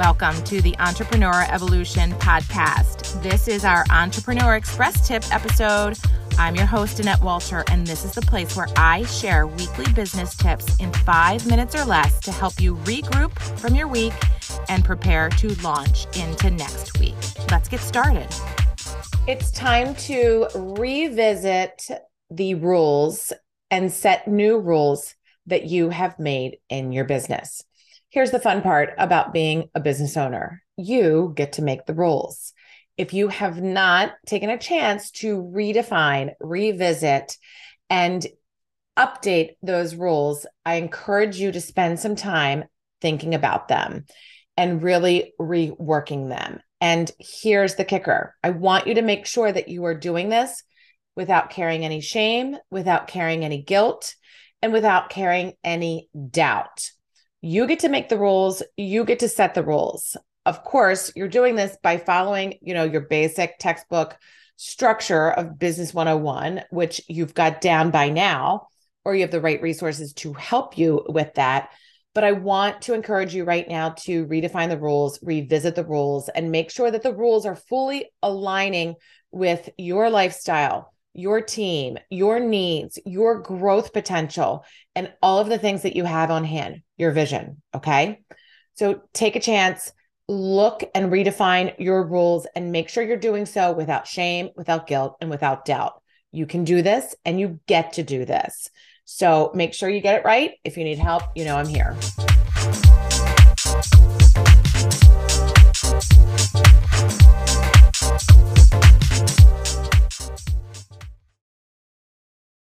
Welcome 0.00 0.42
to 0.44 0.62
the 0.62 0.74
Entrepreneur 0.78 1.44
Evolution 1.50 2.12
Podcast. 2.12 3.22
This 3.22 3.48
is 3.48 3.66
our 3.66 3.84
Entrepreneur 3.90 4.56
Express 4.56 5.06
Tip 5.06 5.22
episode. 5.30 5.98
I'm 6.38 6.56
your 6.56 6.64
host, 6.64 7.00
Annette 7.00 7.20
Walter, 7.20 7.64
and 7.70 7.86
this 7.86 8.06
is 8.06 8.12
the 8.12 8.22
place 8.22 8.56
where 8.56 8.68
I 8.78 9.04
share 9.04 9.46
weekly 9.46 9.92
business 9.92 10.34
tips 10.34 10.74
in 10.76 10.90
five 10.90 11.46
minutes 11.46 11.74
or 11.74 11.84
less 11.84 12.18
to 12.20 12.32
help 12.32 12.58
you 12.58 12.76
regroup 12.76 13.38
from 13.58 13.74
your 13.74 13.88
week 13.88 14.14
and 14.70 14.82
prepare 14.82 15.28
to 15.28 15.48
launch 15.62 16.06
into 16.16 16.50
next 16.50 16.98
week. 16.98 17.14
Let's 17.50 17.68
get 17.68 17.80
started. 17.80 18.28
It's 19.28 19.50
time 19.50 19.94
to 19.96 20.46
revisit 20.54 21.86
the 22.30 22.54
rules 22.54 23.34
and 23.70 23.92
set 23.92 24.26
new 24.26 24.58
rules 24.60 25.14
that 25.44 25.66
you 25.66 25.90
have 25.90 26.18
made 26.18 26.56
in 26.70 26.90
your 26.90 27.04
business. 27.04 27.64
Here's 28.10 28.32
the 28.32 28.40
fun 28.40 28.62
part 28.62 28.92
about 28.98 29.32
being 29.32 29.70
a 29.72 29.80
business 29.80 30.16
owner 30.16 30.62
you 30.76 31.32
get 31.36 31.52
to 31.52 31.62
make 31.62 31.86
the 31.86 31.94
rules. 31.94 32.52
If 32.96 33.14
you 33.14 33.28
have 33.28 33.62
not 33.62 34.14
taken 34.26 34.50
a 34.50 34.58
chance 34.58 35.12
to 35.12 35.40
redefine, 35.40 36.32
revisit, 36.40 37.36
and 37.88 38.26
update 38.98 39.50
those 39.62 39.94
rules, 39.94 40.44
I 40.66 40.74
encourage 40.74 41.38
you 41.38 41.52
to 41.52 41.60
spend 41.60 42.00
some 42.00 42.16
time 42.16 42.64
thinking 43.00 43.34
about 43.34 43.68
them 43.68 44.06
and 44.56 44.82
really 44.82 45.32
reworking 45.40 46.28
them. 46.28 46.60
And 46.80 47.10
here's 47.18 47.76
the 47.76 47.84
kicker 47.84 48.34
I 48.42 48.50
want 48.50 48.88
you 48.88 48.94
to 48.94 49.02
make 49.02 49.24
sure 49.24 49.52
that 49.52 49.68
you 49.68 49.84
are 49.84 49.94
doing 49.94 50.30
this 50.30 50.64
without 51.14 51.50
carrying 51.50 51.84
any 51.84 52.00
shame, 52.00 52.56
without 52.70 53.06
carrying 53.06 53.44
any 53.44 53.62
guilt, 53.62 54.16
and 54.62 54.72
without 54.72 55.10
carrying 55.10 55.52
any 55.62 56.08
doubt. 56.30 56.90
You 57.42 57.66
get 57.66 57.80
to 57.80 57.88
make 57.88 58.08
the 58.08 58.18
rules, 58.18 58.62
you 58.76 59.04
get 59.04 59.20
to 59.20 59.28
set 59.28 59.54
the 59.54 59.64
rules. 59.64 60.16
Of 60.44 60.62
course, 60.64 61.12
you're 61.16 61.28
doing 61.28 61.54
this 61.54 61.76
by 61.82 61.96
following, 61.96 62.58
you 62.60 62.74
know, 62.74 62.84
your 62.84 63.02
basic 63.02 63.58
textbook 63.58 64.16
structure 64.56 65.30
of 65.30 65.58
business 65.58 65.94
101, 65.94 66.62
which 66.70 67.00
you've 67.08 67.34
got 67.34 67.60
down 67.60 67.90
by 67.90 68.10
now, 68.10 68.68
or 69.04 69.14
you 69.14 69.22
have 69.22 69.30
the 69.30 69.40
right 69.40 69.62
resources 69.62 70.12
to 70.14 70.34
help 70.34 70.76
you 70.76 71.04
with 71.08 71.32
that. 71.34 71.70
But 72.14 72.24
I 72.24 72.32
want 72.32 72.82
to 72.82 72.94
encourage 72.94 73.34
you 73.34 73.44
right 73.44 73.66
now 73.68 73.90
to 74.00 74.26
redefine 74.26 74.68
the 74.68 74.78
rules, 74.78 75.18
revisit 75.22 75.76
the 75.76 75.84
rules, 75.84 76.28
and 76.28 76.50
make 76.50 76.70
sure 76.70 76.90
that 76.90 77.02
the 77.02 77.14
rules 77.14 77.46
are 77.46 77.56
fully 77.56 78.10
aligning 78.22 78.96
with 79.30 79.70
your 79.78 80.10
lifestyle, 80.10 80.92
your 81.20 81.40
team, 81.42 81.98
your 82.08 82.40
needs, 82.40 82.98
your 83.04 83.40
growth 83.40 83.92
potential, 83.92 84.64
and 84.96 85.12
all 85.22 85.38
of 85.38 85.48
the 85.48 85.58
things 85.58 85.82
that 85.82 85.94
you 85.94 86.04
have 86.04 86.30
on 86.30 86.44
hand, 86.44 86.82
your 86.96 87.12
vision. 87.12 87.62
Okay. 87.74 88.22
So 88.74 89.02
take 89.12 89.36
a 89.36 89.40
chance, 89.40 89.92
look 90.28 90.82
and 90.94 91.12
redefine 91.12 91.74
your 91.78 92.06
rules, 92.06 92.46
and 92.56 92.72
make 92.72 92.88
sure 92.88 93.04
you're 93.04 93.18
doing 93.18 93.44
so 93.44 93.72
without 93.72 94.06
shame, 94.06 94.48
without 94.56 94.86
guilt, 94.86 95.18
and 95.20 95.28
without 95.28 95.64
doubt. 95.66 96.02
You 96.32 96.46
can 96.46 96.64
do 96.64 96.80
this 96.80 97.14
and 97.24 97.38
you 97.38 97.60
get 97.66 97.94
to 97.94 98.02
do 98.02 98.24
this. 98.24 98.70
So 99.04 99.50
make 99.54 99.74
sure 99.74 99.90
you 99.90 100.00
get 100.00 100.20
it 100.20 100.24
right. 100.24 100.52
If 100.64 100.76
you 100.76 100.84
need 100.84 100.98
help, 100.98 101.24
you 101.34 101.44
know 101.44 101.56
I'm 101.56 101.66
here. 101.66 101.96